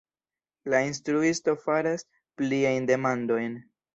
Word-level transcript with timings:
La 0.73 0.79
instruisto 0.85 1.53
faras 1.65 2.05
pliajn 2.41 2.91
demandojn: 2.93 3.55